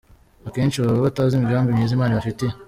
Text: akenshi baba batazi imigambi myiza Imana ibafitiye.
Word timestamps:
akenshi 0.47 0.81
baba 0.83 1.05
batazi 1.05 1.33
imigambi 1.35 1.75
myiza 1.75 1.93
Imana 1.95 2.11
ibafitiye. 2.13 2.53